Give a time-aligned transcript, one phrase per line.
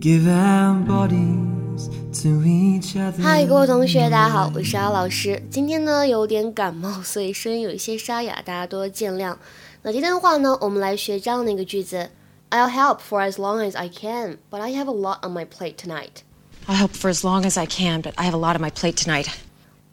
[0.00, 1.88] give our bodies
[2.22, 3.22] to each other.
[3.22, 5.42] 嗨，各位同学，大家好，我是阿老师。
[5.50, 9.36] 今天呢有点感冒，所以声音有一些沙哑，大家多见谅。
[9.82, 12.10] 那今天的话呢，我们来学这样的一个句子：
[12.50, 15.76] I'll help for as long as I can, but I have a lot on my plate
[15.76, 16.22] tonight.
[16.66, 18.70] I'll help for as long as I can, but I have a lot on my
[18.70, 19.28] plate tonight.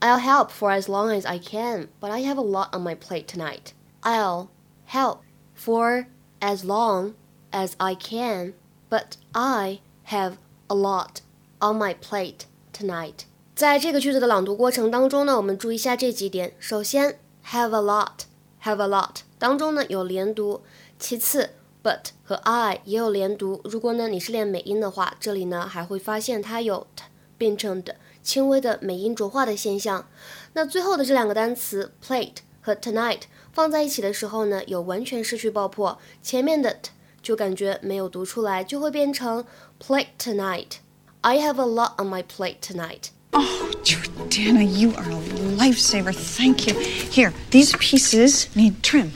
[0.00, 2.94] I'll help for as long as I can, but I have a lot on my
[2.94, 3.72] plate tonight.
[4.02, 4.48] I'll
[4.84, 5.22] help
[5.54, 6.06] for
[6.40, 7.14] as long
[7.52, 8.54] as I can,
[8.90, 10.33] but I have
[10.67, 11.17] a lot
[11.59, 13.25] on my plate tonight.
[13.55, 16.55] 在这个句子的朗读过程当中呢，我们注意一下这几点。
[16.57, 20.61] 首先，have a lot，have a lot 当中呢有连读。
[20.97, 21.51] 其次
[21.83, 23.61] ，but 和 I 也有连读。
[23.63, 27.03] 如果呢你是练美音的话，这里呢还会发现它有 t
[27.37, 30.07] 变成的轻微的美音浊化的现象。
[30.53, 36.91] 那最后的这两个单词 plate 和 tonight 放在一起的时候呢，有完全失去爆破，前面的 t
[37.22, 39.44] 就感觉没有读出来，就会变成
[39.80, 45.20] plate tonight。I have a lot on my plate tonight。Oh, Jordana, you are a
[45.56, 46.12] lifesaver.
[46.12, 46.74] Thank you.
[47.10, 49.12] Here, these pieces need trim.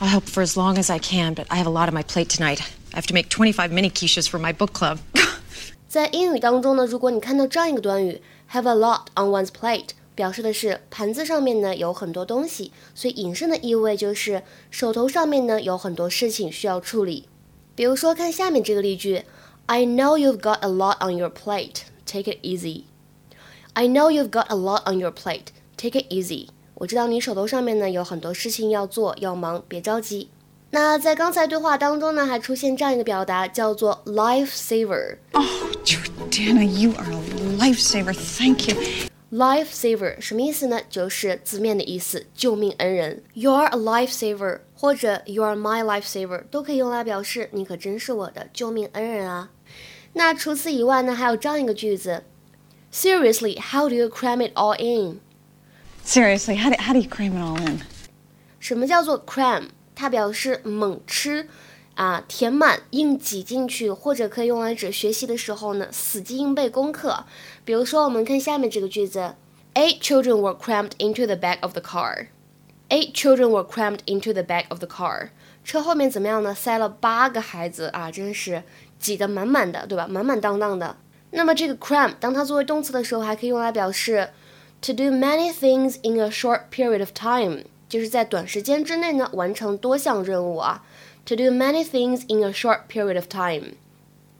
[0.00, 2.02] I'll help for as long as I can, but I have a lot on my
[2.02, 2.60] plate tonight.
[2.92, 4.98] I have to make 25 mini quiches for my book club.
[5.88, 8.20] 在英语当中呢，如果你看到这样一个短语
[8.52, 17.27] have a lot on one's plate， 表示的是盘子上面呢有很多东西，所以引申的意味就是手头上面呢有很多事情需要处理。
[17.75, 19.23] 比如说看下面这个例句
[19.65, 21.81] ：I know you've got a lot on your plate.
[22.05, 22.83] Take it easy.
[23.73, 25.47] I know you've got a lot on your plate.
[25.75, 26.49] Take it easy.
[26.75, 30.29] 我知道你手头上面呢有很多事情要做，要忙，别着急。
[30.69, 35.17] 那在刚才对话当中呢，还出现这样一个表达，叫做 life saver。
[35.31, 35.45] Oh,
[35.83, 38.13] Jordana, you are a lifesaver.
[38.13, 39.12] Thank you.
[39.33, 40.79] Life saver 什么意思呢？
[40.91, 43.23] 就是字面的意思，救命恩人。
[43.33, 49.49] You're a life saver，或者 You're my life saver，都可以用来表示你可真是我的救命恩人啊。
[50.13, 52.23] 那除此以外呢，还有这样一个句子
[52.93, 55.19] ：Seriously, how do you cram it all in?
[56.05, 57.79] Seriously, how do, how do you cram it all in?
[58.59, 59.69] 什么叫做 cram？
[59.95, 61.49] 它表示猛吃
[61.95, 67.25] 啊，填满、硬挤进去，或者可以用来指学习的时候呢，死记硬背功课。
[67.63, 69.35] 比如说，我们看下面这个句子
[69.75, 72.27] ：Eight children were crammed into the back of the car.
[72.89, 75.29] Eight children were crammed into the back of the car.
[75.63, 76.53] 车后面怎么样呢？
[76.53, 78.63] 塞了八个孩子啊，真是
[78.99, 80.07] 挤得满满的，对吧？
[80.07, 80.97] 满满当当的。
[81.31, 84.29] 那么这个 cram 当它作为动词的时候，还可以用来表示
[84.81, 87.63] to do many things in a short period of time。
[87.89, 90.83] 就是在短时间之内呢完成多项任务啊
[91.26, 93.74] ，to do many things in a short period of time。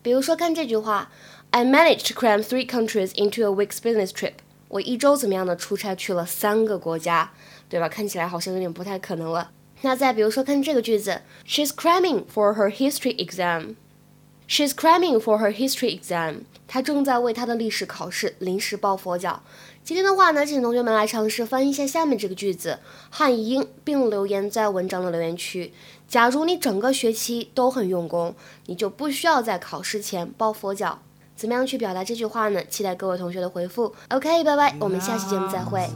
[0.02, 1.10] 比如说看这句话，
[1.50, 4.34] I managed to cram three countries into a week's business trip。
[4.68, 7.32] 我一周怎么样的出差去了三个国家，
[7.68, 7.88] 对吧？
[7.88, 9.50] 看起来好像有点不太可能了。
[9.82, 16.42] 那再比如说看这个句子，She's cramming for her history exam。She's cramming for her history exam。
[16.73, 19.43] 他正在为他的历史考试临时抱佛脚。
[19.83, 22.79] 今天的话呢，请同学们来尝试翻译一下下面这个句子，
[23.11, 25.71] 汉译英，并留言在文章的留言区。
[26.07, 28.33] 假如你整个学期都很用功，
[28.65, 30.97] 你就不需要在考试前抱佛脚。
[31.35, 32.59] 怎么样去表达这句话呢？
[32.65, 33.93] 期待各位同学的回复。
[34.09, 35.87] OK，拜拜，我们下期节目再会。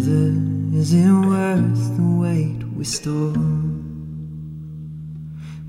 [0.00, 0.32] Brother,
[0.80, 3.34] is it worth the weight we store?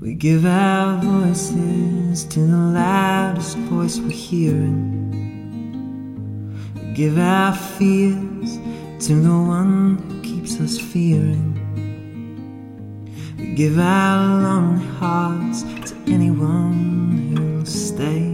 [0.00, 5.12] We give our voices to the loudest voice we're hearing.
[6.74, 8.56] We give our fears
[9.06, 11.52] to the one who keeps us fearing.
[13.36, 18.32] We give our lonely hearts to anyone who'll stay.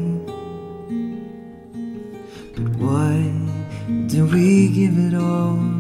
[2.55, 3.33] But why
[4.06, 5.78] do we give it all?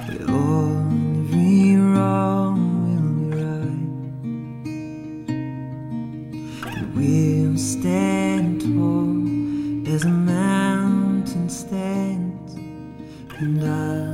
[0.10, 3.92] every wrong will be right.
[6.78, 12.54] And we'll stand tall as a mountain stands,
[13.40, 14.06] and I.